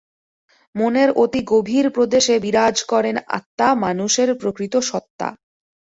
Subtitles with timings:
[0.75, 5.27] মনের অতি-গভীর প্রদেশে বিরাজ করেন আত্মা, মানুষের প্রকৃত সত্তা।